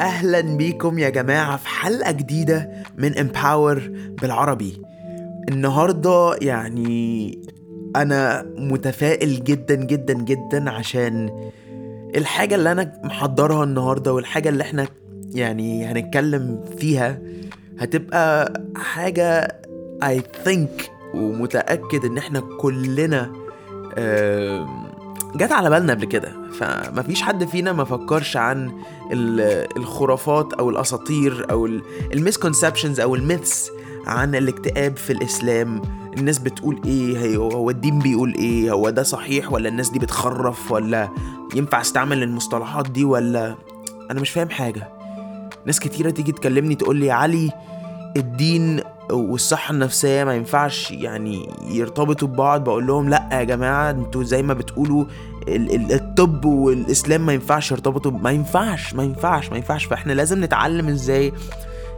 [0.00, 3.82] أهلا بيكم يا جماعة في حلقة جديدة من امباور
[4.22, 4.82] بالعربي.
[5.48, 7.38] النهارده يعني
[7.96, 11.30] أنا متفائل جدا جدا جدا عشان
[12.16, 14.86] الحاجة اللي أنا محضرها النهارده والحاجة اللي إحنا
[15.34, 17.18] يعني هنتكلم فيها
[17.78, 19.56] هتبقى حاجة
[20.04, 23.32] I think ومتأكد إن إحنا كلنا
[25.36, 26.45] جت على بالنا قبل كده.
[26.58, 28.72] فمفيش حد فينا ما فكرش عن
[29.12, 31.66] ال- الخرافات أو الأساطير أو
[32.12, 33.70] ال misconceptions أو ال myths
[34.06, 35.82] عن الاكتئاب في الإسلام.
[36.18, 41.08] الناس بتقول إيه؟ هو الدين بيقول إيه؟ هو ده صحيح ولا الناس دي بتخرف ولا
[41.54, 43.54] ينفع أستعمل المصطلحات دي ولا؟
[44.10, 44.88] أنا مش فاهم حاجة.
[45.66, 47.50] ناس كتيرة تيجي تكلمني تقول لي علي
[48.16, 52.64] الدين والصحة النفسية ما ينفعش يعني يرتبطوا ببعض.
[52.64, 55.04] بقول لهم لا يا جماعة أنتوا زي ما بتقولوا
[55.48, 59.84] ال- ال- الطب والإسلام ما ينفعش يرتبطوا ما ينفعش ما ينفعش ما ينفعش.
[59.84, 61.32] فاحنا لازم نتعلم إزاي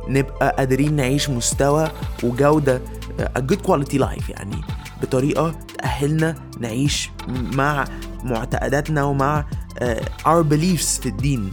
[0.08, 1.88] نبقى قادرين نعيش مستوى
[2.22, 2.80] وجودة
[3.20, 4.56] a good quality life يعني
[5.02, 7.84] بطريقة تأهلنا نعيش مع
[8.24, 9.44] معتقداتنا ومع
[9.78, 11.50] آه، our beliefs في الدين.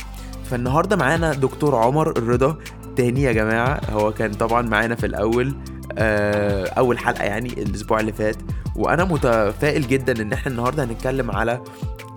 [0.52, 2.58] فالنهاردة معانا دكتور عمر الرضا
[2.96, 5.56] تاني يا جماعة هو كان طبعا معانا في الأول
[5.98, 8.36] آه، أول حلقة يعني الأسبوع اللي فات.
[8.76, 11.62] وأنا متفائل جدا إن إحنا النهاردة هنتكلم على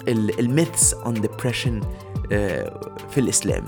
[0.09, 1.85] ال myths depression
[2.33, 3.65] آه، في الإسلام.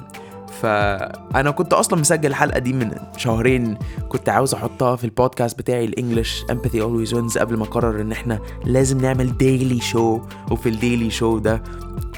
[0.62, 5.92] فأنا كنت أصلا مسجل الحلقة دي من شهرين كنت عاوز أحطها في البودكاست بتاعي ال
[5.92, 10.75] English empathy always wins قبل ما أقرر إن إحنا لازم نعمل daily show وفي ال
[10.75, 11.62] daily show ده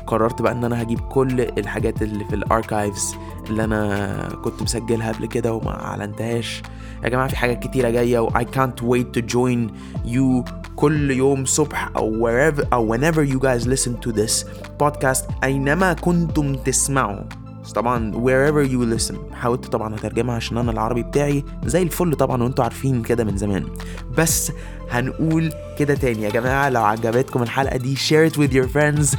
[0.06, 3.14] قررت بقى إن أنا هجيب كل الحاجات اللي في ال archives
[3.53, 6.62] اللي أنا كنت مسجلها قبل كده وما أعلنتهاش.
[7.05, 9.70] يا جماعة في حاجات كتيرة جاية و I can't wait to join
[10.06, 14.44] you كل يوم صبح أو wherever أو whenever you guys listen to this
[14.83, 17.20] podcast أينما كنتم تسمعوا.
[17.75, 19.34] طبعا wherever you listen.
[19.34, 23.65] حاولت طبعا أترجمها عشان أنا العربي بتاعي زي الفل طبعا وأنتوا عارفين كده من زمان.
[24.19, 24.53] بس
[24.91, 26.22] هنقول كده تاني.
[26.22, 29.16] يا جماعة لو عجبتكم الحلقة دي share it with your friends.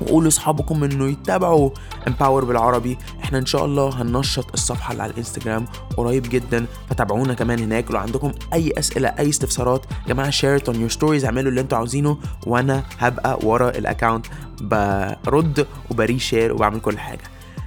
[0.00, 1.70] وقولوا لاصحابكم إنه يتابعوا
[2.08, 2.98] امباور بالعربي.
[3.24, 5.66] إحنا إن شاء الله هننشط الصفحة اللي على الإنستجرام
[5.96, 7.90] قريب جدا فتابعونا كمان هناك.
[7.90, 11.78] لو عندكم أي أسئلة أي استفسارات يا جماعة share on your stories اعملوا اللي أنتوا
[11.78, 14.26] عاوزينه وأنا هبقى ورا ال account
[14.60, 17.22] برد وب reshare وبعمل كل حاجة.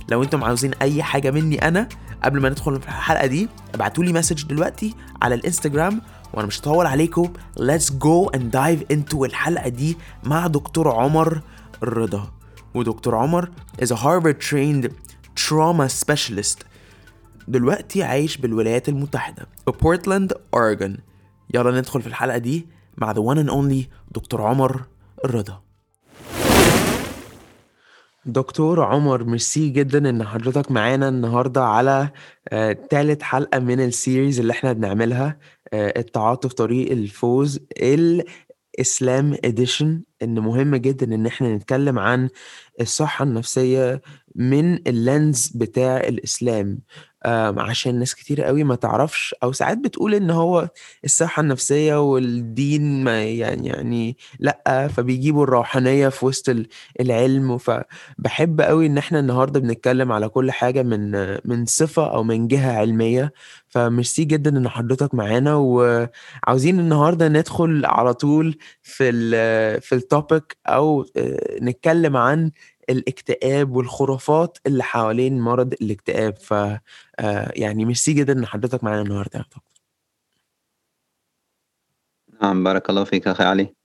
[0.10, 1.90] لو أنتم عاوزين أي حاجة مني أنا
[2.24, 6.02] قبل ما ندخل في الحلقة دي ابعتوا لي message دلوقتي على الإنستجرام
[6.34, 7.34] وأنا مش هطول عليكم.
[7.60, 11.42] Let's go and dive into الحلقة دي مع دكتور عمر
[11.84, 12.32] الرضا.
[12.74, 13.50] و دكتور عمر
[13.82, 14.90] is a Harvard trained
[15.40, 16.58] trauma specialist.
[17.48, 19.48] دلوقتي عايش بالولايات المتحدة.
[19.66, 20.98] في بورتلاند أوريجون
[21.54, 22.68] يلا ندخل في الحلقة دي
[22.98, 24.82] مع the one and only دكتور عمر
[25.26, 25.62] الرضا.
[28.26, 32.10] دكتور عمر ميرسي جدا إن حضرتك معانا النهارده على
[32.50, 35.38] آه، تالت حلقة من ال series اللي إحنا بنعملها
[35.74, 37.60] آه، التعاطف طريق الفوز
[38.76, 42.30] الاسلام edition إن مهم جدا إن إحنا نتكلم عن
[42.82, 44.02] الصحة النفسية
[44.36, 46.80] من ال lens بتاع الإسلام.
[47.58, 50.70] عشان ناس كتير قوي ما تعرفش أو ساعات بتقول إن هو
[51.06, 56.68] الصحة النفسية والدين ما يعني يعني لأ فبيجيبوا الروحانية في وسط ال-
[57.00, 57.58] العلم.
[57.58, 61.12] فبحب قوي إن إحنا النهارده بنتكلم على كل حاجة من
[61.46, 63.34] من صفة أو من جهة علمية.
[63.74, 70.58] فميرسي جدا إن حضرتك معانا وعاوزين النهارده ندخل على طول في ال في ال topic
[70.68, 72.52] أو آه، نتكلم عن
[72.90, 76.38] الاكتئاب والخرافات اللي حوالين مرض الاكتئاب.
[76.38, 76.80] ف آه،
[77.56, 79.64] يعني ميرسي جدا إن حضرتك معانا النهارده يا دكتور.
[82.42, 83.76] نعم بارك الله فيك أخي علي.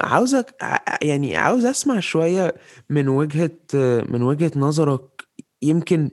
[0.00, 0.54] عاوزك
[1.02, 2.54] يعني عاوز أسمع شوية
[2.90, 3.58] من وجهة
[4.08, 5.28] من وجهة نظرك.
[5.62, 6.10] يمكن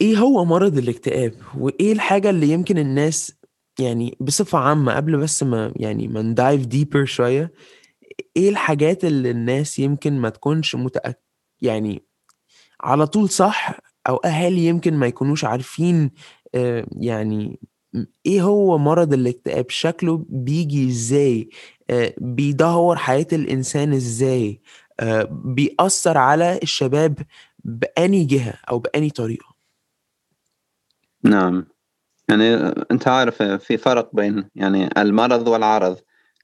[0.00, 3.32] إيه هو مرض الاكتئاب؟ وإيه الحاجة اللي يمكن الناس
[3.80, 7.52] يعني بصفة عامة قبل بس ما يعني ما ن dive deeper شوية
[8.36, 11.16] إيه الحاجات اللي الناس يمكن ما تكونش متأكد
[11.62, 12.02] يعني
[12.82, 16.10] على طول صح أو أهالي يمكن ما يكونوش عارفين
[16.54, 17.60] آه، يعني
[18.26, 21.48] إيه هو مرض الاكتئاب؟ شكله بيجي إزاي؟
[21.90, 24.60] آه، بيدهور حياة الإنسان إزاي؟
[25.00, 27.18] آه، بيأثر على الشباب
[27.64, 29.53] بأني جهة أو بأني طريقة.
[31.24, 31.66] نعم.
[32.28, 32.54] يعني
[32.90, 35.96] أنت عارف في فرق بين يعني المرض والعرض.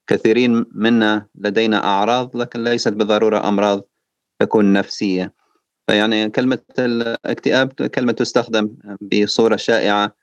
[0.07, 3.83] كثيرين منا لدينا أعراض لكن ليست بالضرورة أمراض
[4.39, 5.35] تكون نفسية.
[5.89, 10.15] فيعني كلمة الاكتئاب كلمة تستخدم بصورة شائعة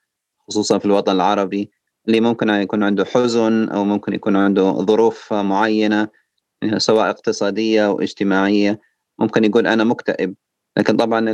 [0.48, 1.71] خصوصا في الوطن العربي
[2.07, 6.07] اللي ممكن يكون عنده حزن أو ممكن يكون عنده ظروف معينة
[6.77, 8.81] سواء اقتصادية أو اجتماعية.
[9.19, 10.36] ممكن يقول أنا مكتئب.
[10.77, 11.30] لكن طبعا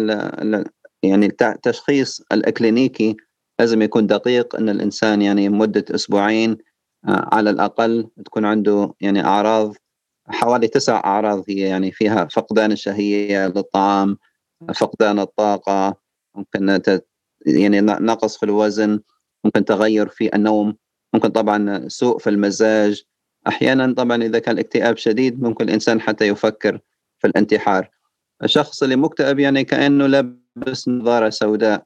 [1.03, 3.17] يعني التشخيص الإكلينيكي
[3.59, 6.57] لازم يكون دقيق أن الإنسان يعني مدة أسبوعين
[7.07, 9.75] آه، على الأقل تكون عنده يعني أعراض
[10.27, 14.17] حوالي تسع أعراض هي يعني فيها فقدان الشهية للطعام
[14.75, 15.95] فقدان الطاقة
[16.35, 16.81] ممكن
[17.45, 18.99] يعني نقص في الوزن
[19.45, 20.75] ممكن تغير في النوم
[21.13, 23.03] ممكن طبعا سوء في المزاج.
[23.47, 26.79] أحيانا طبعا إذا كان الاكتئاب شديد ممكن الإنسان حتى يفكر
[27.19, 27.89] في الانتحار.
[28.43, 30.07] الشخص اللي مكتئب يعني كأنه
[30.55, 31.83] لابس نظارة سوداء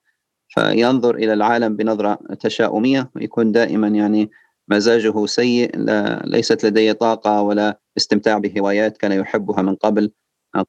[0.49, 4.31] فينظر إلى العالم بنظرة تشاؤمية ويكون دائما يعني
[4.67, 10.11] مزاجه سيء لا ليست لديه طاقة ولا استمتاع بهوايات كان يحبها من قبل.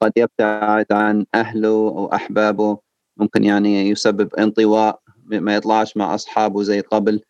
[0.01, 2.79] قد يبتعد عن أهله أو احبابه
[3.17, 7.21] ممكن يعني يسبب انطواء ما يطلعش مع أصحابه زي قبل.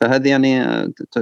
[0.00, 0.64] فهذه يعني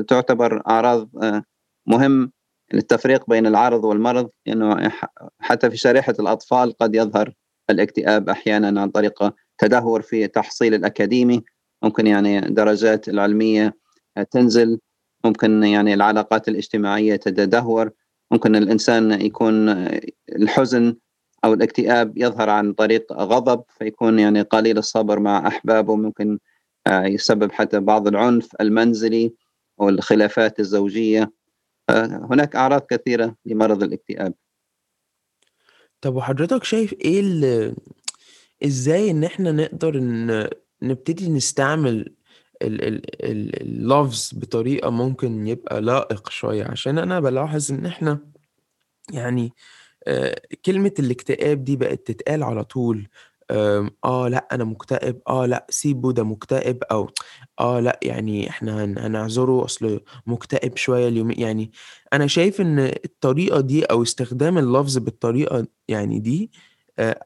[0.08, 1.44] تعتبر أعراض آه،
[1.86, 2.32] مهم
[2.74, 4.92] التفريق بين العرض والمرض لأنه
[5.40, 7.34] حتى في شريحة الأطفال قد يظهر
[7.70, 11.44] الاكتئاب أحيانا عن طريق تدهور في التحصيل الأكاديمي.
[11.82, 13.76] ممكن يعني درجات العلمية
[14.30, 14.78] تنزل.
[15.24, 17.90] ممكن يعني العلاقات الاجتماعية تتدهور.
[18.30, 19.68] ممكن الإنسان يكون
[20.28, 20.96] الحزن
[21.44, 25.96] أو الاكتئاب يظهر عن طريق غضب فيكون يعني قليل الصبر مع أحبابه.
[25.96, 26.38] ممكن
[26.86, 29.34] آه، يسبب حتى بعض العنف المنزلي
[29.78, 31.32] والخلافات الزوجية.
[32.30, 34.34] هناك أعراض كثيرة لمرض الاكتئاب.
[36.00, 37.74] طب وحضرتك شايف إيه ال...
[38.64, 40.48] إزاي إن إحنا نقدر إن
[40.82, 42.14] نبتدي نستعمل
[42.62, 48.18] اللفظ بطريقة ممكن يبقى لائق شوية؟ عشان أنا بلاحظ إن إحنا
[49.12, 49.52] يعني
[50.06, 53.08] آه، كلمة الاكتئاب دي بقت تتقال على طول.
[54.04, 57.10] آه لأ أنا مكتئب، آه لأ سيبه ده مكتئب أو
[57.60, 61.72] آه لأ يعني إحنا هنعذره أصل مكتئب شوية اليومين يعني
[62.12, 66.50] أنا شايف إن الطريقة دي أو استخدام اللفظ بالطريقة يعني دي
[66.98, 67.20] آه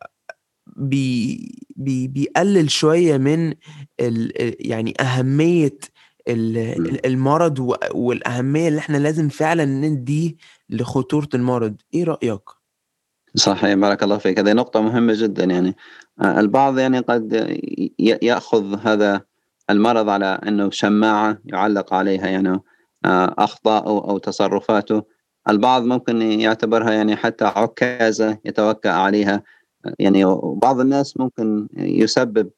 [0.76, 1.38] بي
[1.76, 3.55] بي بيقلل شوية من
[4.00, 4.32] ال
[4.70, 5.79] يعني أهمية
[7.06, 10.37] المرض والأهمية اللي إحنا لازم فعلًا ندّيه
[10.70, 12.64] لخطورة المرض، إيه رأيك؟
[13.37, 14.39] صحيح بارك الله فيك.
[14.39, 15.77] هذه نقطة مهمة جدا يعني.
[16.21, 17.59] آه، البعض يعني قد
[17.99, 19.21] يأخذ هذا
[19.71, 22.61] المرض على أنه شماعة يعلق عليها يعني
[23.05, 25.03] آه، أخطاء أو تصرفاته.
[25.49, 29.43] البعض ممكن يعتبرها يعني حتى عكازة يتوكأ عليها.
[29.99, 30.25] يعني
[30.57, 32.51] بعض الناس ممكن يسبب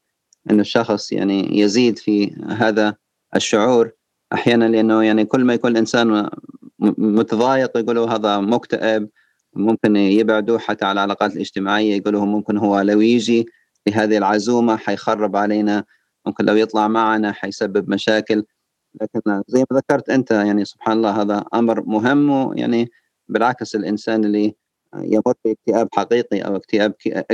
[0.51, 2.95] أن الشخص يعني يزيد في هذا
[3.35, 3.91] الشعور.
[4.33, 6.29] أحيانا لأنه يعني كل ما يكون الإنسان
[6.79, 9.09] متضايق يقولوا هذا مكتئب
[9.57, 13.45] ممكن يبعدوا حتى على العلاقات الاجتماعية يقولوا ممكن هو لو يجي
[13.87, 15.83] لهذه العزومة حيخرب علينا
[16.25, 18.43] ممكن لو يطلع معنا حيسبب مشاكل.
[19.01, 22.91] لكن زي ما ذكرت أنت يعني سبحان الله هذا أمر مهم ويعني
[23.29, 24.55] بالعكس الإنسان اللي
[24.99, 26.93] يمر باكتئاب حقيقي أو اكتئاب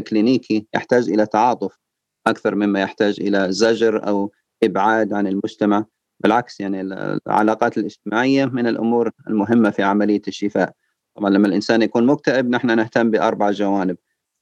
[0.10, 1.80] كلينيكي يحتاج إلى تعاطف
[2.28, 4.32] أكثر مما يحتاج إلى زجر أو
[4.64, 5.86] إبعاد عن المجتمع.
[6.20, 10.74] بالعكس يعني العلاقات الاجتماعية من الأمور المهمة في عملية الشفاء.
[11.16, 13.98] طبعا لما الإنسان يكون مكتئب نحن نهتم بأربع جوانب.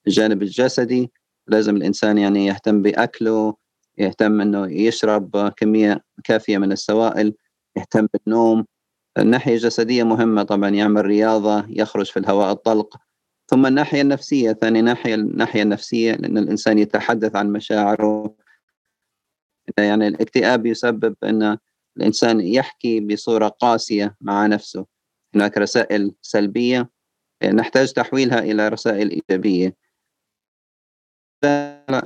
[0.08, 1.12] الجانب الجسدي
[1.48, 3.56] لازم الإنسان يعني يهتم بأكله
[3.98, 7.34] يهتم إنه يشرب كمية كافية من السوائل
[7.78, 8.66] يهتم بالنوم.
[9.18, 12.98] الناحية الجسدية مهمة طبعا يعمل رياضة يخرج في الهواء الطلق.
[13.48, 18.36] ثم الناحية النفسية ثاني ناحية الناحية النفسية لأن الإنسان يتحدث عن مشاعره.
[19.78, 21.58] يعني الاكتئاب يسبب ان
[21.98, 24.86] الإنسان يحكي بصورة قاسية مع نفسه.
[25.36, 26.90] هناك رسائل سلبية.
[27.54, 29.76] نحتاج تحويلها إلى رسائل إيجابية.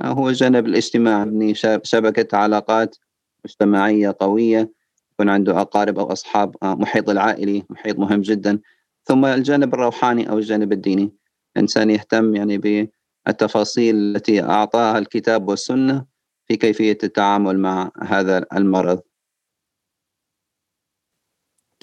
[0.04, 2.96] هو الجانب الاجتماعي شبكة علاقات
[3.44, 4.72] مجتمعية قوية
[5.12, 8.60] يكون عنده أقارب أو أصحاب آه، محيط العائلي محيط مهم جدا.
[9.04, 11.12] ثم الجانب الروحاني أو الجانب الديني.
[11.56, 16.04] الإنسان يهتم يعني بالتفاصيل التي أعطاها الكتاب والسنة
[16.46, 19.00] في كيفية التعامل مع هذا المرض.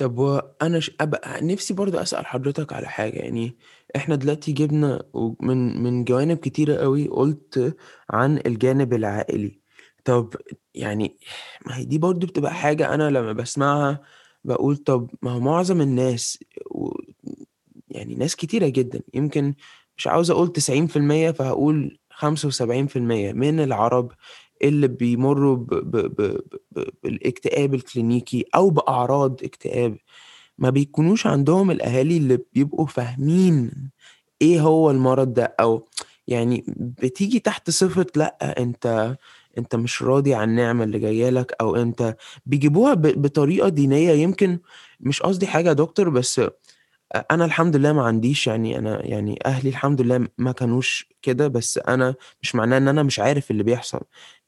[0.04, 3.58] طب وأنا ش أبقى نِفْسي برضه أسأل حضرتك على حاجة، يعني
[3.96, 5.04] إحنا دلوقتي جِبنا
[5.40, 7.76] من من جوانب كتيرة أوي قُلت
[8.10, 9.60] عن الجانب العائلي،
[10.06, 10.34] طب
[10.76, 11.18] يعني
[11.66, 14.02] ما هي دي برضه بتبقى حاجة أنا لمّا باسمعها
[14.44, 16.40] باقول طب ما هو معظم الناس
[16.72, 16.92] و
[17.90, 19.54] يعني ناس كتيرة جدًا، يمكن
[19.98, 24.12] مش عاوز أقول 90% فهاقول 75% من العرب
[24.64, 26.40] اللي بيمرّوا ب ب ب
[26.72, 29.98] ب بالاكتئاب الكلينيكي أو بأعراض اكتئاب،
[30.58, 33.72] ما بيكونوش عندهم الأهالي اللي بيبقوا فاهمين
[34.42, 35.88] إيه هو المرض ده، أو
[36.28, 39.18] يعني بتيجي تحت صفة لأ أنت
[39.58, 44.60] أنت مش راضي عن النعمة اللي جاية لك، أو أنت بيجيبوها ب بطريقة دينية يمكن
[45.00, 46.42] مش قصدي حاجة يا دكتور بس
[47.16, 51.48] أ أنا الحمد لله ما عنديش يعني أنا يعني أهلي الحمد لله ما كانوش كده،
[51.48, 54.00] بس أنا مش معناه إن أنا مش عارف اللي بيحصل،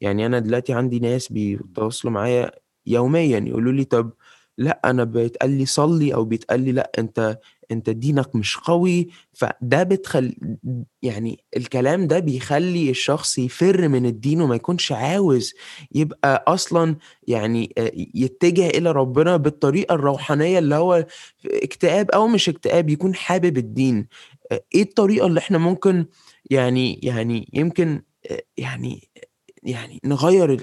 [0.01, 2.51] يعني أنا دلوقتي عندي ناس بيتواصلوا معايا
[2.85, 4.13] يوميًا يقولوا لي طَب
[4.57, 7.39] لأ أنا بيتقال لي صلّي أو بيتقال لي لأ أنت
[7.71, 10.35] أنت دينك مش قوي، فده بتخل
[11.01, 15.53] يعني الكلام ده بيخلّي الشخص يفِر من الدين وما يكونش عاوز
[15.95, 16.95] يبقى أصلًا
[17.27, 17.73] يعني
[18.15, 21.05] يتجه إلى ربنا بالطريقة الروحانية اللي هو
[21.45, 24.07] اكتئاب أو مش اكتئاب يكون حابب الدين.
[24.51, 26.05] أ إيه الطريقة اللي إحنا ممكن
[26.51, 28.01] يعني يعني يمكن
[28.57, 29.09] يعني
[29.65, 30.57] يعني نغيّر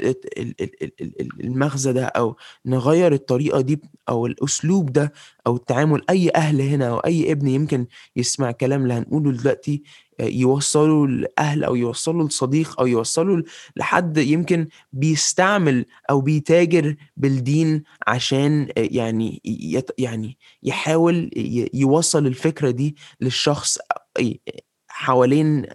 [1.40, 5.12] المغزى ده أو نغيّر الطريقة دي أو الأسلوب ده
[5.46, 9.82] أو التعامل، أي أهل هنا أو أي ابن يمكن يسمع الكلام اللي هنقوله دلوقتي
[10.20, 13.42] آآ يوصّله لأهل أو يوصّله لصديق أو يوصّله
[13.76, 19.42] لحد يمكن بيستعمل أو بيتاجر بالدين عشان آآ يعني
[19.98, 21.30] يعني يحاول
[21.74, 23.78] يوصّل الفكرة دي للشخص
[25.02, 25.66] حوالين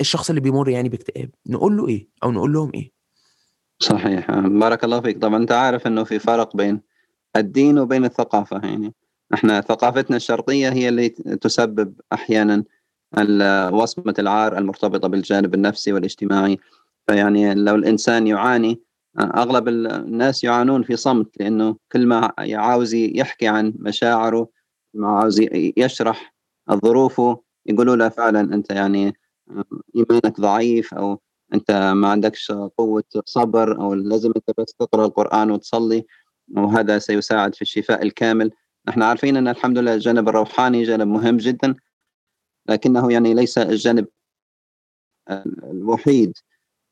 [0.00, 2.92] الشخص اللي بيمُر يعني باكتئاب، نقول له إيه أو نقول لهم إيه؟
[3.82, 5.18] صحيح، بارك الله فيك.
[5.22, 6.80] طبعًا أنت عارف إنه في فرق بين
[7.36, 8.94] الدين وبين الثقافة، يعني
[9.34, 11.08] إحنا ثقافتنا الشرقية هي اللي
[11.40, 12.64] تسبب أحيانًا
[13.18, 16.58] ال وصمة العار المرتبطة بالجانب النفسي والاجتماعي،
[17.06, 18.80] فيعني لو الإنسان يعاني
[19.20, 24.48] أغلب ال الناس يعانون في صمت، لإنه كل ما عاوز يحكي عن مشاعره،
[24.94, 25.40] ما عاوز
[25.76, 26.34] يشرح
[26.84, 29.06] ظروفه، يقولوا له فعلًا أنت يعني
[29.50, 29.64] آآ
[29.96, 31.20] إيمانك ضعيف أو
[31.54, 36.06] أنت ما عندكش قوة صبر أو لازم أنت بس تقرأ القرآن وتصلي
[36.56, 38.50] وهذا سيساعد في الشفاء الكامل.
[38.88, 41.74] إحنا عارفين إن الحمد لله الجانب الروحاني جانب مهم جدًا،
[42.68, 44.06] لكنه يعني ليس الجانب
[45.30, 46.32] ال الوحيد،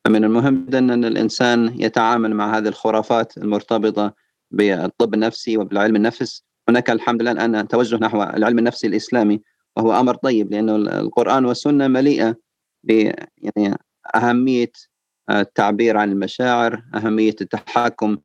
[0.05, 4.13] فمن المهم جدًا أن الإنسان يتعامل مع هذه الخرافات المرتبطة
[4.51, 6.43] بالطب النفسي وبالعلم النفس.
[6.69, 9.41] هناك الحمد لله الآن توجه نحو العلم النفسي الإسلامي،
[9.77, 12.35] وهو أمر طيب لأنه ال القرآن والسنة مليئة
[12.83, 12.91] ب
[13.37, 13.77] يعني
[14.15, 14.71] أهمية
[15.29, 18.17] التعبير عن المشاعر، أهمية التحكم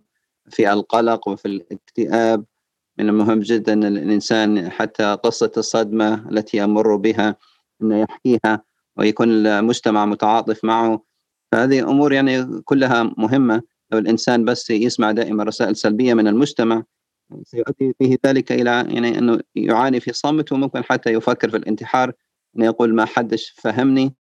[0.51, 2.45] في القلق وفي الاكتئاب،
[2.99, 7.37] من المهم جدًا أن الإنسان حتى قصة الصدمة التي يمُر بها
[7.83, 8.63] إنه يحكيها
[8.97, 11.03] ويكون المجتمع متعاطف معه،
[11.53, 16.83] فهذه أمور يعني كلها مهمة، لو الإنسان بس يسمع دائمًا رسائل سلبية من المجتمع
[17.45, 22.12] سيؤدي به ذلك إلى يعني إنه يعاني في صمت وممكن حتى يفكر في الانتحار،
[22.57, 24.15] إنه يقول ما حدش فهمني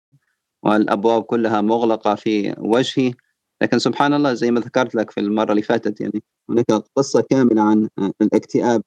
[0.62, 3.12] والأبواب كلها مُغلقة في وجهي،
[3.62, 7.62] لكن سبحان الله زي ما ذكرت لك في المرة اللي فاتت يعني هناك قصة كاملة
[7.62, 7.88] عن
[8.22, 8.82] الاكتئاب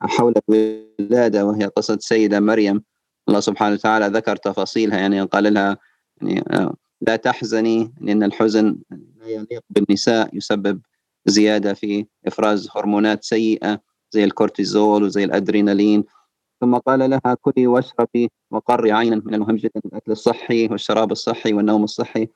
[0.00, 2.82] حول الولادة وهي قصة السيدة مريم،
[3.28, 5.76] الله سبحانه وتعالى ذكر تفاصيلها يعني قال لها
[6.22, 10.80] يعني آآ لا تحزني لأن الحزن لا يليق بالنساء، يسبب
[11.28, 13.80] زيادة في إفراز هرمونات سيئة
[14.12, 16.04] زي الكورتيزول وزي الأدرينالين،
[16.60, 21.84] ثم قال لها كلي واشربي وقرّي عينًا، من المهم جدًا الأكل الصحي والشراب الصحي والنوم
[21.84, 22.28] الصحي،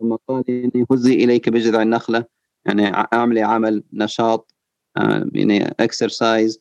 [0.00, 2.24] ثم قال يعني هُزي إليك بجذع النخلة،
[2.66, 4.54] يعني أعملي عمل نشاط
[4.96, 6.58] آآ يعني exercise.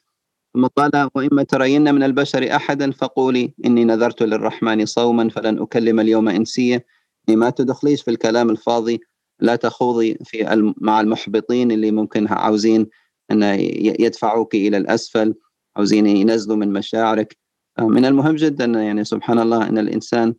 [0.55, 6.29] ثم قال وإما ترين من البشر أحدًا فقولي إني نذرت للرحمن صومًا فلن أكلم اليوم
[6.29, 6.81] إنسيًا،
[7.27, 9.01] يعني ما تدخليش في الكلام الفاضي،
[9.39, 12.87] لا تخوضي في مع المحبطين اللي ممكن عاوزين
[13.31, 15.35] ي يدفعوكِ إلى الأسفل،
[15.77, 17.37] عاوزين ينزلوا من مشاعرك،
[17.79, 20.35] آآ من المهم جدًا يعني سبحان الله إن الإنسان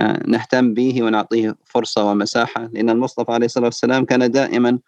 [0.00, 4.78] آآ نهتم به ونعطيه فرصة ومساحة، لأن المصطفى عليه الصلاة والسلام كان دائمًا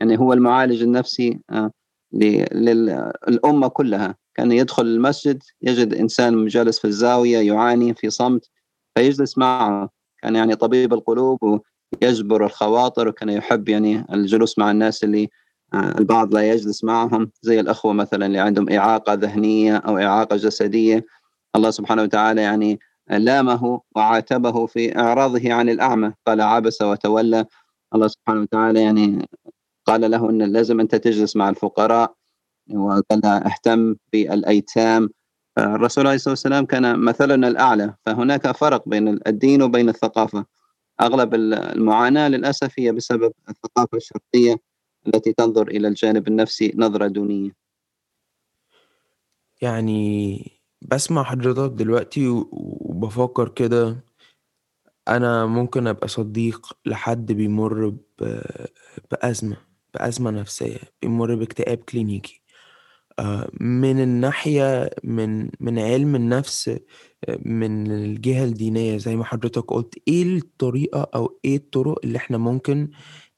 [0.00, 1.70] يعني هو المعالج النفسي آآ
[2.12, 2.90] ل لل
[3.28, 8.50] الأمة كلها، كان يدخل المسجد يجد إنسان جالس في الزاوية يعاني في صمت،
[8.98, 9.90] فيجلس معه،
[10.22, 15.28] كان يعني طبيب القلوب ويجبر الخواطر وكان يحب يعني الجلوس مع الناس اللي
[15.74, 21.04] آآ البعض لا يجلس معهم، زي الأخوة مثلًا اللي عندهم إعاقة ذهنية أو إعاقة جسدية،
[21.56, 22.78] الله سبحانه وتعالى يعني
[23.10, 27.44] لامه وعاتبه في إعراضه عن الأعمى، قال عبس وتولى،
[27.94, 29.28] الله سبحانه وتعالى يعني
[29.86, 32.14] قال له إن لازم أنت تجلس مع الفقراء،
[32.74, 35.10] وقال اهتم بالأيتام،
[35.56, 40.44] فالرسول عليه الصلاة والسلام كان مثلنا الأعلى، فهناك فرق بين ال الدين وبين الثقافة،
[41.00, 44.56] أغلب ال المعاناة للأسف هي بسبب الثقافة الشرقية
[45.06, 47.50] التي تنظر إلى الجانب النفسي نظرة دونية.
[49.62, 54.04] يعني باسمع حضرتك دلوقتي و وبافكّر كده
[55.08, 58.40] أنا ممكن أبقى صديق لحد بيمُر ب
[59.10, 59.56] بأزمة،
[59.94, 62.42] بأزمة نفسية، بيمُر باكتئاب كلينيكي،
[63.60, 66.70] من الناحية من من علم النفس
[67.44, 72.90] من الجهة الدينية زي ما حضرتك قُلت، إيه الطريقة أو إيه الطُرق اللي إحنا ممكن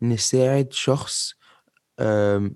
[0.03, 1.35] نساعد شخص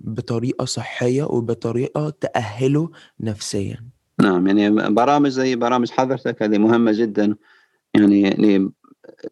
[0.01, 2.89] بطريقة صحية وبطريقة تأهِّله
[3.19, 3.89] نفسيًا؟
[4.21, 7.35] نعم يعني برامج زي برامج حضرتك هذه مهمة جدا
[7.93, 8.29] يعني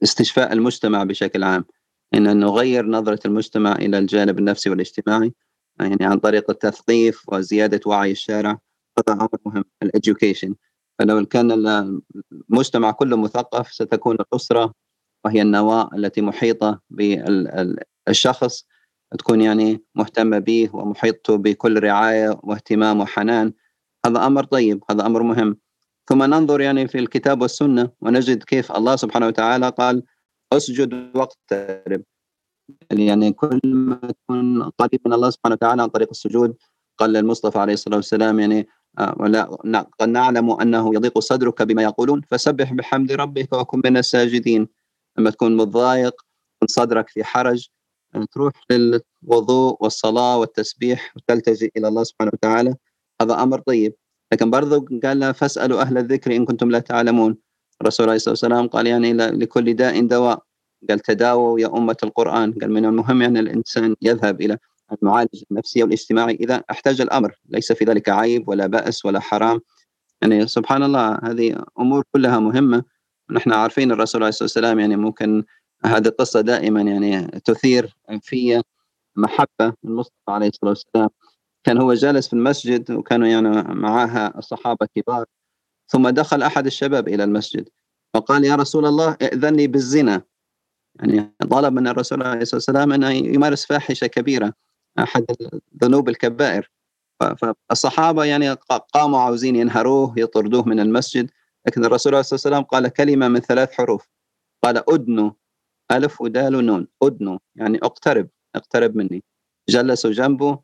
[0.02, 1.66] لاستشفاء المجتمع بشكل عام.
[2.14, 5.34] إن نغير نظرة المجتمع إلى الجانب النفسي والاجتماعي.
[5.80, 8.60] يعني عن طريق التثقيف وزيادة وعي الشارع
[8.98, 9.64] هذا أمر مهم.
[9.84, 10.56] الإديوكيشن
[11.00, 11.52] فلو كان
[12.52, 14.74] المجتمع كله مثقف ستكون الأسرة
[15.26, 18.66] وهي النواة التي محيطة بالشخص
[19.18, 23.54] تكون يعني مهتمة به ومحيطته بكل رعاية واهتمام وحنان.
[24.06, 25.58] هذا أمر طيب هذا أمر مهم.
[26.10, 30.04] ثم ننظر يعني في الكتاب والسنة ونجد كيف الله سبحانه وتعالى قال
[30.54, 32.04] أسجد واقترب.
[32.92, 36.56] يعني كل ما تكون قريب من الله سبحانه وتعالى عن طريق السجود
[36.98, 38.68] قال للمصطفى عليه الصلاة والسلام يعني
[39.00, 39.44] آه، ولا
[40.00, 44.68] قد نعلم أنه يضيق صدرك بما يقولون فسبح بحمد ربك وكن من الساجدين.
[45.18, 46.22] لما تكون متضايق
[46.68, 47.68] صدرك في حرج
[48.32, 52.76] تروح للوضوء والصلاة والتسبيح وتلتجئ إلى الله سبحانه وتعالى
[53.22, 53.96] هذا أمر طيب.
[54.34, 57.38] لكن برضو قال فاسألوا أهل الذكر إن كنتم لا تعلمون.
[57.82, 60.44] الرسول عليه الصلاة والسلام قال يعني لكل داء دواء.
[60.90, 62.54] قال تداووا يا أمة القرآن.
[62.54, 64.58] قال من المهم يعني الإنسان يذهب إلى
[64.94, 67.36] المعالج النفسي والاجتماعي إذا احتاج الأمر.
[67.50, 69.62] ليس في ذلك عيب ولا بأس ولا حرام.
[70.22, 72.84] يعني سبحان الله هذه أمور كلها مهمة.
[73.32, 75.44] نحن عارفين الرسول عليه الصلاة والسلام يعني ممكن
[75.86, 78.62] هذه القصة دائما يعني تثير في
[79.16, 81.10] محبة المصطفى عليه الصلاة والسلام.
[81.64, 85.26] كان هو جالس في المسجد وكانوا يعني معها الصحابة كبار.
[85.88, 87.70] ثم دخل أحد الشباب إلى المسجد.
[88.16, 90.22] وقال يا رسول الله ائذن لي بالزنا.
[91.00, 94.54] يعني طلب من الرسول عليه الصلاة والسلام أن يمارس فاحشة كبيرة
[95.00, 95.26] أحد
[95.74, 96.72] الذنوب الكبائر.
[97.70, 98.52] فالصحابة يعني
[98.94, 101.32] قاموا عاوزين ينهروه يطردوه من المسجد
[101.68, 104.10] لكن الرسول عليه الصلاة والسلام قال كلمة من ثلاث حروف.
[104.64, 105.32] قال أدنوا
[105.92, 106.88] ألف ودال ونون.
[107.04, 109.24] أدنوا يعني اقترب اقترب مني.
[109.70, 110.60] جلسوا جنبه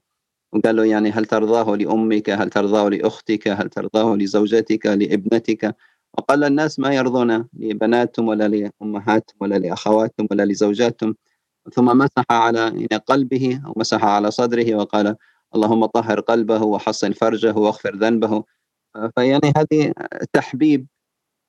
[0.54, 5.76] وقال له يعني هل ترضاه لأمك هل ترضاه لأختك هل ترضاه لزوجتك لابنتك؟
[6.18, 11.15] وقال الناس ما يرضون لبناتهم ولا لأمهاتهم ولا لأخواتهم ولا لزوجاتهم.
[11.74, 15.15] ثم مسح على يعني قلبه أو مسح على صدره وقال
[15.56, 18.43] اللهم طهر قلبه وحصن فرجه واغفر ذنبه.
[19.15, 19.93] فيعني هذه
[20.34, 20.88] تحبيب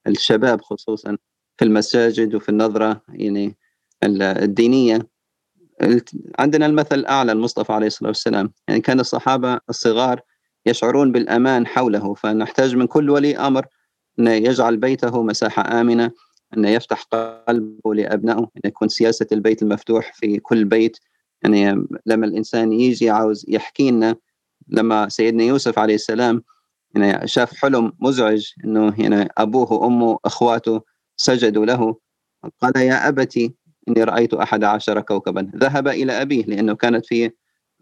[0.06, 1.16] الشباب خصوصا
[1.58, 3.56] في المساجد وفي النظرة يعني
[4.02, 5.08] الدينية.
[6.38, 8.52] عندنا المثل الأعلى المصطفى عليه الصلاة والسلام.
[8.68, 10.20] يعني كان الصحابة الصغار
[10.66, 13.66] يشعرون بالأمان حوله فنحتاج من كل ولي أمر
[14.18, 16.10] أن يجعل بيته مساحة آمنة
[16.56, 17.02] أن يفتح
[17.48, 20.98] قلبه لأبنائه أن يكون سياسة البيت المفتوح في كل بيت.
[21.42, 24.16] يعني لما الإنسان يجي عاوز يحكي لنا
[24.68, 26.42] لما سيدنا يوسف عليه السلام
[26.94, 30.80] يعني شاف حلم مزعج أنه يعني أبوه وأمه أخواته
[31.16, 31.96] سجدوا له
[32.60, 33.54] قال يا أبتي
[33.88, 35.50] إني رأيت أحد عشر كوكبا.
[35.56, 37.30] ذهب إلى أبيه لأنه كانت في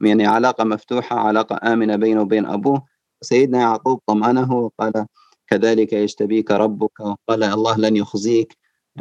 [0.00, 2.86] يعني علاقة مفتوحة علاقة آمنة بينه وبين أبوه.
[3.22, 5.06] سيدنا يعقوب طمأنه وقال
[5.50, 7.00] كذلك يجتبيك ربك.
[7.00, 8.56] وقال الله لن يخزيك.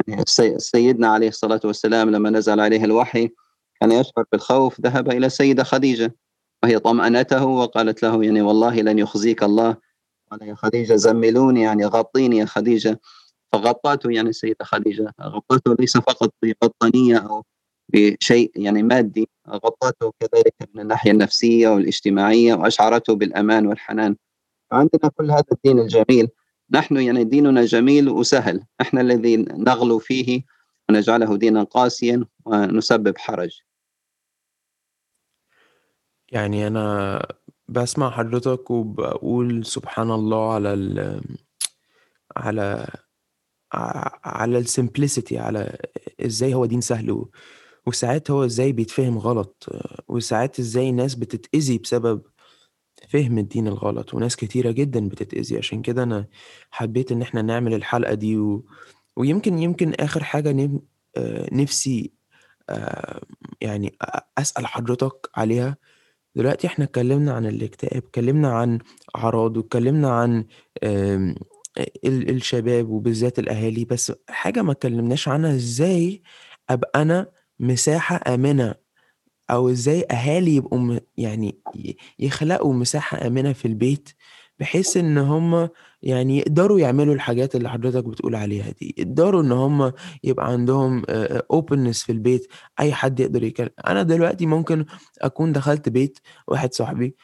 [0.06, 0.22] يعني
[0.56, 3.30] سيدنا عليه الصلاة والسلام لما نزل عليه الوحي
[3.80, 6.16] كان يشعر بالخوف ذهب إلى السيدة خديجة
[6.62, 9.76] وهي طمأنته وقالت له يعني والله لن يخزيك الله.
[10.30, 13.00] قال يا خديجة زملوني يعني غطيني يا خديجة.
[13.52, 15.12] فغطته يعني السيدة خديجة.
[15.22, 17.44] غطته ليس فقط ببطانية أو
[17.92, 24.16] بشيء يعني مادي غطته كذلك من الناحية النفسية والإجتماعية وأشعرته بالأمان والحنان.
[24.72, 26.28] عندنا كل هذا الدين الجميل.
[26.70, 28.64] نحن يعني ديننا جميل وسهل.
[28.80, 30.42] إحنا الذي نغلو فيه
[30.88, 33.60] ونجعله دينا قاسيا ونسبب حرج.
[36.32, 37.26] يعني أنا
[37.68, 41.20] بسمع حضرتك وبقول سبحان الله على ال
[42.36, 42.86] على
[44.24, 45.78] على السمبلسيتي على
[46.20, 47.26] إزاي هو دين سهل
[47.86, 49.66] وساعات هو إزاي بيتفهم غلط
[50.08, 52.22] وساعات إزاي ناس بتتأذي بسبب
[53.08, 55.58] فهم الدين الغلط وناس كتيرة جدا بتتأذي.
[55.58, 56.26] عشان كده أنا
[56.70, 58.64] حبيت إن إحنا نعمل الحلقة دي و...
[59.16, 60.80] ويمكن يمكن آخر حاجة نم...
[61.52, 62.12] نفسي
[63.60, 63.96] يعني
[64.38, 65.76] أسأل حضرتك عليها.
[66.34, 68.78] دلوقتي إحنا اتكلمنا عن الاكتئاب اتكلمنا عن
[69.16, 70.44] أعراض واتكلمنا عن
[72.06, 73.84] الشباب وبالذات الأهالي.
[73.84, 76.22] بس حاجة ما اتكلمناش عنها إزاي
[76.70, 77.26] أبقى أنا
[77.60, 78.74] مساحة آمنة
[79.50, 81.58] أو إزاي أهالي يبقوا يعني
[82.18, 84.08] يخلقوا مساحة آمنة في البيت
[84.60, 85.68] بحيث إن هم
[86.02, 88.94] يعني يقدروا يعملوا الحاجات اللي حضرتك بتقول عليها دي.
[88.98, 89.92] يقدروا إن هم
[90.24, 91.02] يبقى عندهم
[91.50, 92.46] اوبنس في البيت
[92.80, 94.84] أي حد يقدر يتكلم أنا دلوقتي ممكن
[95.22, 97.14] أكون دخلت بيت واحد صاحبي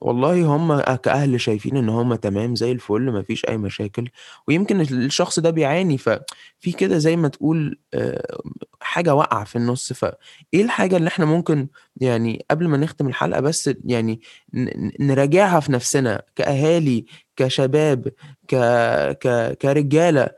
[0.00, 4.08] والله هم كأهل شايفين إن هم تمام زي الفل ما فيش أي مشاكل
[4.48, 7.78] ويمكن الشخص ده بيعاني ففي كده زي ما تقول
[8.96, 13.70] حاجة واقعة في النُص، فإيه الحاجة اللي إحنا ممكن يعني قبل ما نختم الحلقة بس
[13.84, 14.20] يعني
[15.00, 17.06] نراجعها في نَفْسنا كأهالي،
[17.36, 18.08] كشباب،
[18.48, 18.56] ك
[19.22, 20.28] ك كرجالة،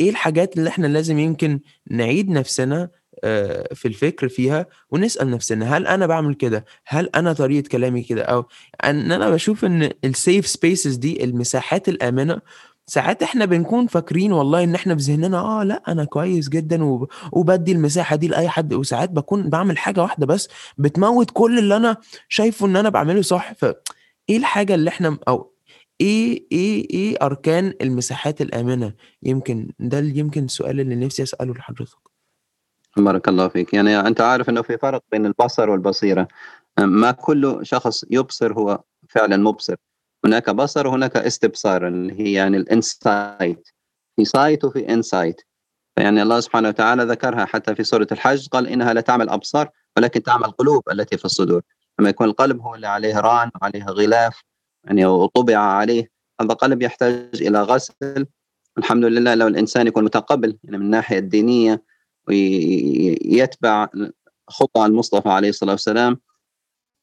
[0.00, 2.88] إيه الحاجات اللي إحنا لازم يمكن نعيد نَفْسنا
[3.24, 8.22] آآ في الفكر فيها ونسأل نَفْسنا هل أنا باعمل كده؟ هل أنا طريقة كلامي كده؟
[8.22, 8.46] أو
[8.84, 12.40] إن أنا باشوف إن الsafe spaces دي المساحات الآمنة،
[12.90, 17.08] ساعات إحنا بنكون فاكرين والله إن إحنا في ذهننا آه لأ أنا كويس جدًا وب
[17.32, 20.48] وبادّي المساحة دي لأي حد، وساعات باكون باعمل حاجة واحدة بس
[20.78, 21.96] بتموِّت كل اللي أنا
[22.28, 23.64] شايفه إن أنا باعمله صح، ف
[24.28, 25.52] إيه الحاجة اللي إحنا م أو
[26.00, 31.98] إيه إيه إيه أركان المساحات الآمنة؟ يمكن ده يمكن السؤال اللي نِفْسي أسأله لحضرتك.
[32.96, 36.28] بارك الله فيك، يعني أنت عارف إنه في فرق بين البصر والبصيرة،
[36.78, 39.76] ما كل شخص يبصر هو فعلًا مُبصر،
[40.24, 43.72] هناك بصر وهناك استبصار اللي هي يعني الinsight
[44.16, 45.44] في sight وفي insight.
[45.96, 50.22] فيعني الله سبحانه وتعالى ذكرها حتى في سورة الحج قال إنها لا تعمى الأبصار ولكن
[50.22, 51.62] تعمى القلوب التي في الصدور،
[51.98, 54.42] لما يكون القلب هو اللي عليه ران وعليه غلاف
[54.84, 58.26] يعني وطُبع عليه، هذا قلب يحتاج إلى غسل،
[58.78, 61.82] الحمد لله لو الإنسان يكون متقبل يعني من الناحية الدينية
[62.28, 63.88] ويتبع
[64.48, 66.20] خطى المصطفى عليه الصلاة والسلام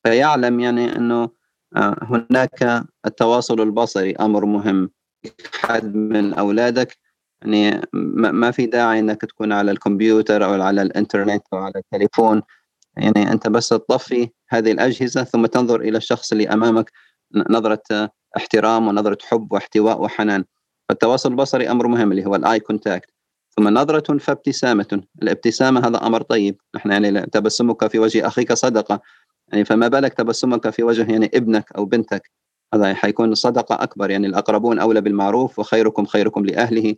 [0.04, 1.30] فيعلم يعني أنه
[1.76, 4.90] هناك التواصل البصري أمر مهم.
[5.54, 6.98] حد من أولادك
[7.42, 12.42] يعني ما في داعي أنك تكون على الكمبيوتر أو على الإنترنت أو على التليفون.
[12.98, 16.92] يعني أنت بس تطفي هذه الأجهزة ثم تنظر إلى الشخص اللي أمامك
[17.50, 20.46] نظرة احترام ونظرة حب واحتواء وحنان.
[20.90, 23.10] فالتواصل البصري أمر مهم اللي هو ال eye contact.
[23.58, 25.02] ثم نظرة فابتسامة.
[25.22, 26.62] الابتسامة هذا أمر طيب.
[26.76, 29.02] نحن يعني تبسمك في وجه أخيك صدقة.
[29.52, 32.32] يعني فما بالك تبسمك في وجه يعني ابنك أو بنتك؟
[32.74, 36.96] هذا حيكون صدقة أكبر يعني الأقربون أولى بالمعروف وخيركم خيركم لأهله.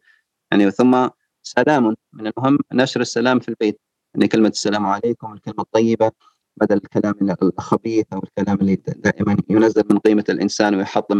[0.51, 1.07] يعني ثم
[1.43, 3.79] سلام من المهم نشر السلام في البيت.
[4.15, 6.11] يعني كلمة السلام عليكم الكلمة الطيبة
[6.57, 11.17] بدل الكلام الخبيث أو الكلام اللي دائما ينزل من قيمة الإنسان ويحطم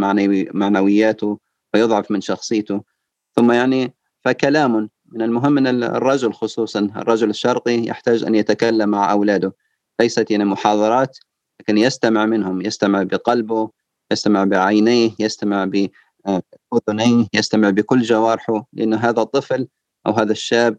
[0.54, 1.38] معنوياته
[1.74, 2.82] ويضعف من شخصيته.
[3.36, 9.52] ثم يعني فكلام من المهم أن الرجل خصوصا الرجل الشرقي يحتاج أن يتكلم مع أولاده.
[10.00, 11.18] ليست يعني محاضرات
[11.60, 13.70] لكن يستمع منهم يستمع بقلبه
[14.12, 19.68] يستمع بعينيه يستمع بأذنيه يستمع بكل جوارحه لأن هذا الطفل
[20.06, 20.78] أو هذا الشاب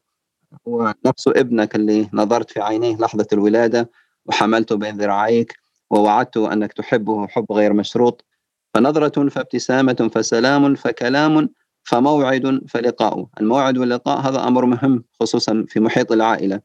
[0.67, 3.89] هو نفسه ابنك اللي نظرت في عينيه لحظة الولادة
[4.25, 5.57] وحملته بين ذراعيك
[5.89, 8.25] ووعدته أنك تحبه حب غير مشروط.
[8.73, 11.49] فنظرة فابتسامة فسلام فكلام
[11.83, 13.27] فموعد فلقاء.
[13.39, 16.61] الموعد واللقاء هذا أمر مهم خصوصا في محيط العائلة.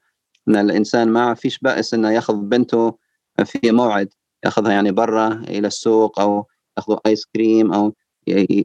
[0.49, 2.99] أن الإنسان ما فيش بأس أنه يأخذ بنته
[3.45, 4.09] في موعد
[4.45, 7.95] يأخذها يعني برا إلى السوق أو يأخذوا آيس كريم أو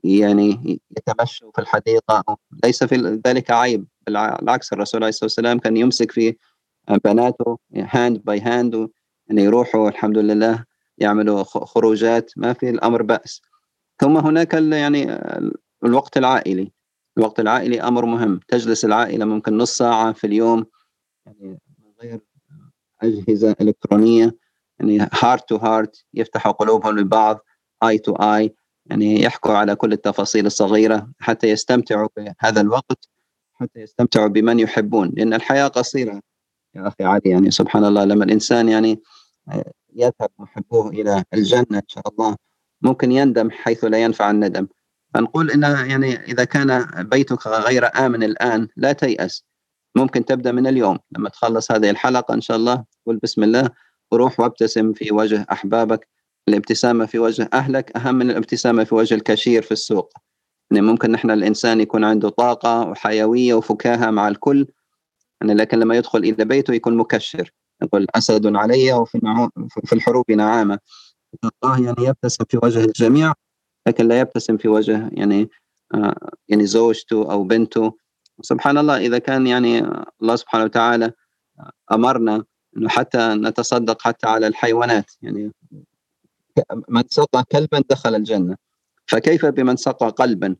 [0.04, 5.78] يعني يتمشوا في الحديقة أو ليس في ذلك عيب بالعكس الرسول عليه الصلاة والسلام كان
[5.78, 6.36] يمسك في
[7.06, 8.90] بناته hand by hand
[9.28, 10.66] يعني يروحوا الحمد لله
[10.98, 13.42] يعملوا خروجات ما في الأمر بأس.
[14.00, 15.20] ثم هناك يعني
[15.86, 16.72] الوقت العائلي.
[17.18, 18.40] الوقت العائلي أمر مهم.
[18.48, 20.66] تجلس العائلة ممكن نص ساعة في اليوم
[21.26, 21.60] يعني
[22.02, 22.20] غير
[23.02, 24.36] أجهزة إلكترونية
[24.80, 27.40] يعني heart to heart يفتحوا قلوبهم لبعض
[27.84, 33.10] eye to eye يعني يحكوا على كل التفاصيل الصغيرة حتى يستمتعوا بهذا الوقت
[33.54, 36.22] حتى يستمتعوا بمن يحبون لأن الحياة قصيرة
[36.76, 39.02] يا أخي علي يعني سبحان الله لما الإنسان يعني
[39.96, 42.36] يذهب محبوه إلى الجنة إن شاء الله
[42.82, 44.68] ممكن يندم حيث لا ينفع الندم.
[45.14, 49.44] فنقول إن يعني إذا كان بيتك غير آمن الآن لا تيأس.
[49.96, 51.00] ممكن تبدأ من اليوم.
[51.12, 53.70] لما تخلص هذه الحلقة إن شاء الله قل بسم الله
[54.12, 56.08] وروح وابتسم في وجه أحبابك.
[56.50, 60.14] الابتسامة في وجه أهلك أهم من الابتسامة في وجه الكاشير في السوق.
[60.72, 64.68] يعني ممكن نحن الإنسان يكون عنده طاقة وحيوية وفكاهة مع الكل.
[65.42, 67.52] يعني لكن لما يدخل إلى بيته يكون مكشر.
[67.84, 69.20] يقول أسد علي وفي
[69.86, 70.80] في الحروب نعامة.
[71.64, 73.34] الله يعني يبتسم في وجه الجميع
[73.88, 75.50] لكن لا يبتسم في وجه يعني
[75.94, 76.16] آه
[76.50, 77.98] يعني زوجته أو بنته.
[78.42, 79.80] سبحان الله إذا كان يعني
[80.22, 81.12] الله سبحانه وتعالى
[81.92, 82.44] أمرنا
[82.78, 85.52] أنه حتى نتصدق حتى على الحيوانات يعني
[86.90, 88.58] من سقى كلبا دخل الجنة.
[89.08, 90.56] فكيف بمن سقى قلبا؟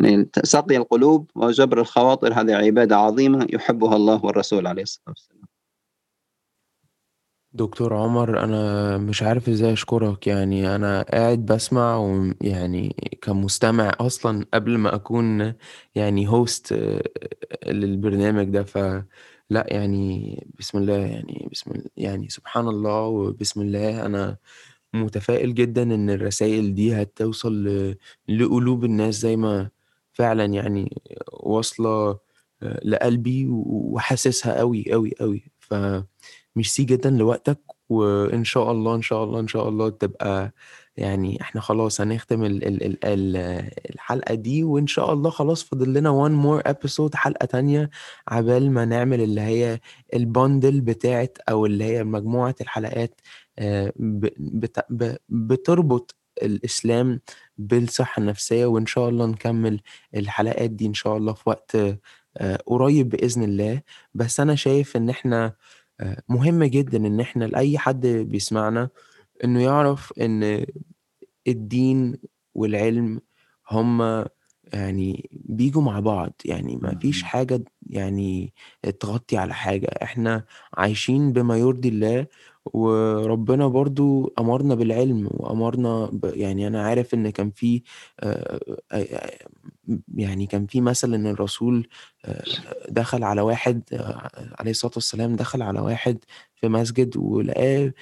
[0.00, 5.47] يعني سقي القلوب وجبر الخواطر هذه عبادة عظيمة يحبها الله والرسول عليه الصلاة والسلام.
[7.52, 14.78] دكتور عمر أنا مش عارف إزاي أشكرك يعني أنا قاعد بسمع ويعني كمستمع أصلا قبل
[14.78, 15.54] ما أكون
[15.94, 16.74] يعني هوست
[17.66, 18.62] للبرنامج ده.
[18.64, 19.04] فلا
[19.68, 24.06] يعني بسم الله يعني بسم الله يعني سبحان الله وبسم الله.
[24.06, 24.36] أنا
[24.94, 27.64] متفائل جدا إن الرسائل دي هتوصل
[28.28, 29.70] لقلوب الناس زي ما
[30.12, 32.18] فعلا يعني واصلة
[32.62, 35.44] آه، لقلبي وحاسسها قوي قوي قوي
[36.58, 40.52] فميرسي جدا لوقتك وإن شاء الله إن شاء الله إن شاء الله تبقى
[40.96, 43.36] يعني إحنا خلاص هنختم ال ال ال ال
[43.94, 47.90] الحلقة دي وإن شاء الله خلاص فاضل لنا one more episode حلقة تانية
[48.28, 49.80] عبال ما نعمل اللي هي
[50.14, 53.20] البندل بتاعت أو اللي هي مجموعة الحلقات
[53.58, 53.92] آه،
[55.28, 57.20] بتربط الإسلام
[57.58, 59.80] بالصحة النفسية وإن شاء الله نكمل
[60.14, 61.76] الحلقات دي إن شاء الله في وقت
[62.36, 63.82] آه، قريب بإذن الله.
[64.14, 65.52] بس أنا شايف إن إحنا
[66.28, 68.88] مهم جدا إن إحنا لأي حد بيسمعنا
[69.44, 70.66] إنه يعرف إن
[71.48, 72.16] الدين
[72.54, 73.20] والعلم
[73.70, 74.24] هم
[74.72, 78.52] يعني بيجوا مع بعض يعني ما فيش حاجة يعني
[79.00, 79.86] تغطي على حاجة.
[80.02, 82.26] إحنا عايشين بما يرضي الله
[82.74, 86.24] وربنا برضو أمرنا بالعلم وأمرنا ب...
[86.34, 87.82] يعني أنا عارف إن كان في
[90.14, 91.88] يعني كان في مثل إن الرسول
[92.88, 93.82] دخل على واحد
[94.58, 96.18] عليه الصلاة والسلام دخل على واحد
[96.54, 97.92] في مسجد ولقاه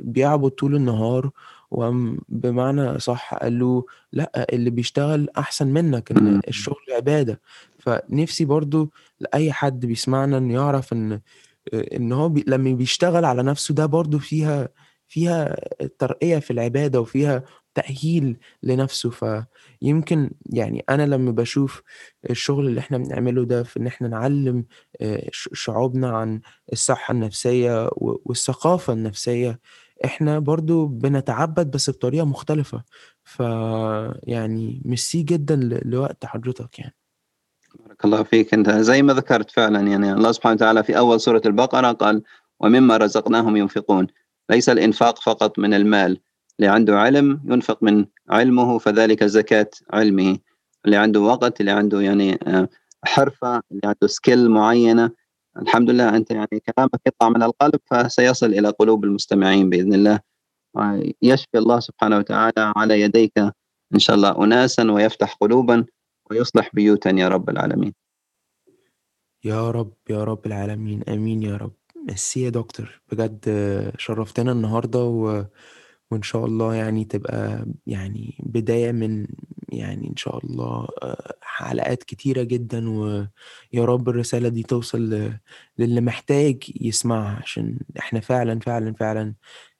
[0.00, 1.30] بيعبد طول النهار
[1.74, 7.40] وبمعنى صح قال له لأ اللي بيشتغل أحسن منك إن الشغل عبادة.
[7.78, 11.20] فنفسي برضو لأي حد بيسمعنا انه يعرف إن
[11.74, 14.68] إن هو بي لما بيشتغل على نفسه ده برضو فيها
[15.08, 15.56] فيها
[15.98, 17.42] ترقية في العبادة وفيها
[17.74, 19.10] تأهيل لنفسه.
[19.80, 21.82] فيمكن يعني أنا لما بشوف
[22.30, 24.64] الشغل اللي إحنا بنعمله ده في إن إحنا نعلم
[25.32, 26.40] شعوبنا عن
[26.72, 29.60] الصحة النفسية والثقافة النفسية
[30.04, 32.82] إحنا برضو بنتعبد بس بطريقة مختلفة.
[33.24, 36.94] فيعني ميرسي جدا لوقت حضرتك يعني.
[37.78, 38.70] بارك الله فيك أنت.
[38.70, 42.22] زي ما ذكرت فعلا يعني الله سبحانه وتعالى في أول سورة البقرة قال
[42.60, 44.06] ومما رزقناهم ينفقون.
[44.50, 46.20] ليس الإنفاق فقط من المال.
[46.60, 50.38] اللي عنده علم ينفق من علمه فذلك زكاة علمه.
[50.84, 52.68] اللي عنده وقت اللي عنده يعني آه،
[53.04, 55.10] حرفة اللي عنده سكيل معينة.
[55.58, 60.20] الحمد لله أنت يعني كلامك يطلع من القلب فسيصل إلى قلوب المستمعين بإذن الله.
[61.22, 63.38] يشفي الله سبحانه وتعالى على يديك
[63.94, 65.84] إن شاء الله أناسا ويفتح قلوبا
[66.30, 67.94] ويصلح بيوتا يا رب العالمين.
[69.44, 71.72] يا رب يا رب العالمين آمين يا رب.
[72.08, 73.00] ميرسي يا دكتور.
[73.12, 73.44] بجد
[73.98, 75.44] شرفتنا النهارده و...
[76.14, 79.28] وإن شاء الله يعني تبقى يعني بداية من
[79.70, 85.30] يعني إن شاء الله آه، حلقات كتيرة جدًا، ويا رب الرسالة دي توصل
[85.78, 89.34] للي محتاج يسمعها، عشان إحنا فعلًا، فعلًا، فعلًا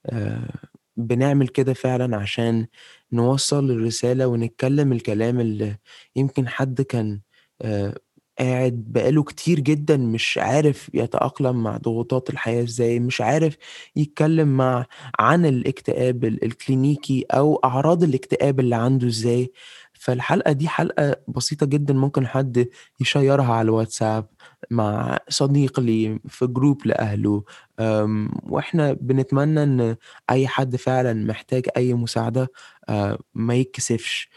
[0.05, 0.49] آه،
[0.97, 2.67] بنعمل كده فعلًا عشان
[3.13, 5.77] نوصّل الرسالة ونتكلم الكلام اللي
[6.15, 7.21] يمكن حد كان
[7.61, 7.95] آه،
[8.39, 13.57] قاعد بقاله كتير جدًا مش عارف يتأقلم مع ضغوطات الحياة إزاي، مش عارف
[13.95, 14.85] يتكلم مع
[15.19, 19.51] عن الاكتئاب الكلينيكي أو أعراض الاكتئاب اللي عنده إزاي،
[19.93, 22.67] فالحلقة دي حلقة بسيطة جدًا ممكن حد
[22.99, 24.27] ي share ها على الواتساب
[24.71, 27.43] مع صديق ليه، في جروب لأهله،
[28.49, 29.95] وإحنا بنتمنى إن
[30.29, 32.51] أي حد فعلًا محتاج أي مساعدة
[32.89, 34.29] آه، ما يتكسفش.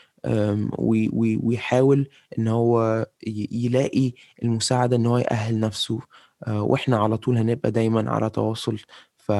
[1.42, 3.06] ويحاول إن هو
[3.52, 6.00] يلاقي المساعدة إن هو يأهِّل نَفْسه
[6.46, 8.78] آه، وإحنا على طول هنبقى دايمًا على تواصل،
[9.16, 9.32] ف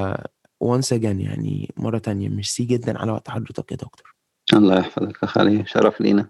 [0.63, 4.15] once again يعني مرّة تانية ميرسي جدًا على وقت حضرتك يا دكتور.
[4.53, 6.29] الله يحفظك أخ علي، شرف لينا.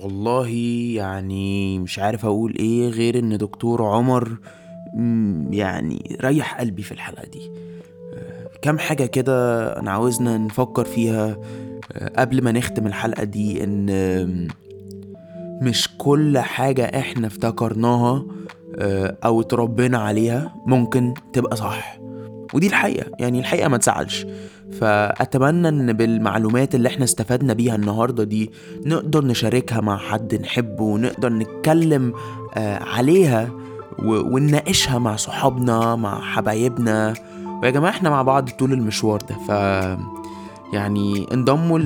[0.00, 0.48] والله
[0.94, 4.38] يعني مش عارف أقول إيه غير إن دكتور عمر
[5.50, 7.50] يعني ريّح قلبي في الحلقة دي.
[8.64, 11.36] كام حاجة كده أنا عاوزنا نفكر فيها
[11.92, 14.48] آه، قبل ما نختم الحلقة دي إن
[15.62, 18.24] مش كل حاجة إحنا افتكرناها
[18.78, 21.98] آه، أو اتربينا عليها ممكن تبقى صح.
[22.54, 24.26] ودي الحقيقة يعني الحقيقة ما تزعلش.
[24.72, 28.50] فأتمنى إن بالمعلومات اللي إحنا استفدنا بيها النهاردة دي
[28.86, 32.12] نقدر نشاركها مع حد نحبه ونقدر نتكلم
[32.56, 33.50] آه، عليها
[33.98, 37.14] ونناقشها مع صحابنا مع حبايبنا.
[37.64, 39.50] ويا جماعة إحنا مع بعض طول المشوار ده ف
[40.74, 41.78] يعني انضموا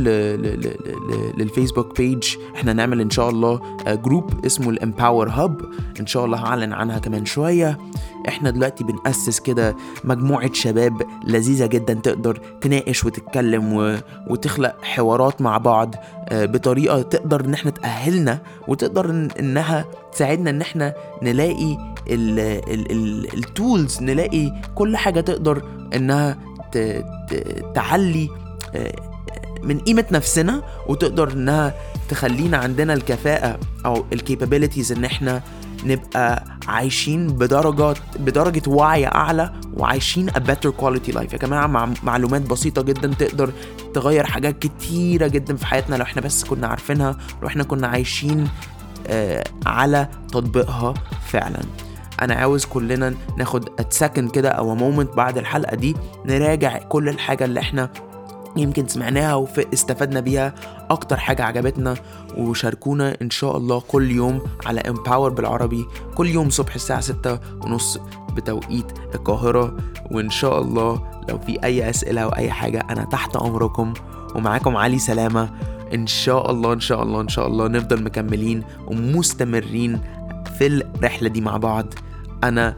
[1.37, 5.61] للفيسبوك page إحنا نعمل إن شاء الله جروب آه، اسمه ال Empower Hub
[6.01, 7.79] إن شاء الله هعلن عنها كمان شوية
[8.29, 13.98] إحنا دلوقتي بنأسس كده مجموعة شباب لذيذة جدا تقدر تناقش وتتكلم.
[14.31, 15.94] وتخلق حوارات مع بعض
[16.29, 19.29] آه، بطريقة تقدر إن إحنا تأهلنا وتقدر.
[19.40, 21.77] إنها تساعدنا إن إحنا نلاقي
[23.35, 25.62] التولز نلاقي كل حاجة تقدر
[25.94, 26.38] إنها.
[27.74, 28.29] تعلي
[29.62, 31.74] من قيمة نفسنا وتقدر إنها
[32.09, 35.42] تخلينا عندنا الكفاءة أو ال capabilities إن إحنا
[35.85, 41.33] نبقى عايشين بدرجة بدرجة وعي أعلى وعايشين a better quality life.
[41.33, 43.52] يا جماعة مع معلومات بسيطة جدا تقدر
[43.94, 48.48] تغير حاجات كتيرة جدا في حياتنا لو إحنا بس كنا عارفينها لو إحنا كنا عايشين
[49.07, 50.94] آه على تطبيقها
[51.26, 51.61] فعلا.
[52.22, 57.61] أنا عاوز كلنا ناخد second كده أو moment بعد الحلقة دي نراجع كل الحاجة اللي
[57.61, 57.90] إحنا
[58.56, 60.54] يمكن سمعناها واستفدنا بيها
[60.90, 61.94] أكتر حاجة عجبتنا
[62.37, 67.98] وشاركونا إن شاء الله كل يوم على امباور بالعربي كل يوم صبح الساعة ستة ونص
[68.37, 69.76] بتوقيت القاهرة
[70.11, 73.94] وإن شاء الله لو في أي أسئلة أو أي حاجة أنا تحت أمركم
[74.34, 75.50] ومعاكم علي سلامة
[75.94, 80.00] إن شاء الله إن شاء الله إن شاء الله نفضل مكملين ومستمرين
[80.58, 81.87] في الرحلة دي مع بعض.
[82.44, 82.76] أنا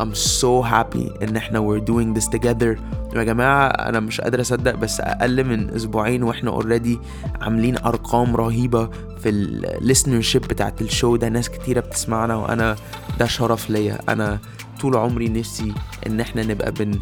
[0.00, 2.78] I'm so happy إن إحنا we're doing this together.
[3.16, 6.98] يا جماعة أنا مش قادر أصدق بس أقل من أسبوعين وإحنا already
[7.40, 8.86] عاملين أرقام رهيبة
[9.22, 11.28] في ال listenership بتاعت ال show ده.
[11.28, 12.76] ناس كتيرة بتسمعنا وأنا
[13.18, 13.98] ده شرف ليا.
[14.08, 14.38] أنا
[14.80, 15.72] طول عمري نفسي
[16.06, 17.00] إن إحنا نبقى بن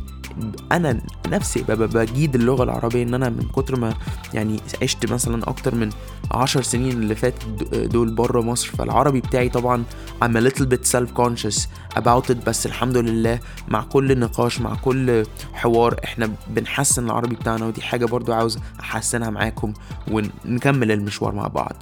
[0.73, 3.95] أنا نفسي بجيد اللغة العربية إن أنا من كتر ما
[4.35, 5.91] يعني عشت مثلا أكتر من
[6.31, 8.69] عشر سنين اللي فاتت دول بره مصر.
[8.69, 9.85] فالعربي بتاعي طبعا
[10.25, 11.59] I'm a little bit self conscious
[11.99, 17.67] about it بس الحمد لله مع كل نقاش مع كل حوار إحنا بنحسن العربي بتاعنا.
[17.67, 19.73] ودي حاجة برضو عاوز أحسنها معاكم
[20.11, 21.73] ونكمل المشوار مع بعض.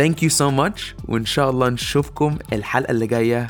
[0.00, 3.46] Thank you so much وإن شاء الله نشوفكم الحلقة اللي جاية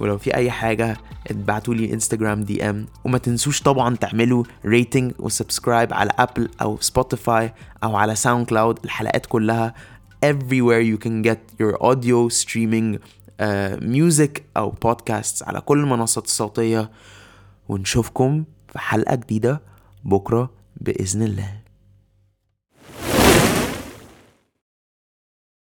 [0.00, 0.96] ولو في أي حاجة
[1.30, 7.54] ابعتوا لي انستجرام DM وما تنسوش طبعا تعملوا rating و subscribe على Apple أو سبوتيفاي
[7.84, 9.74] أو على ساوند كلاود الحلقات كلها
[10.26, 12.98] everywhere you can get your audio streaming
[13.40, 16.90] uh, music أو podcasts على كل المنصات الصوتية.
[17.68, 19.62] ونشوفكم في حلقة جديدة
[20.04, 21.63] بكرة بإذن الله.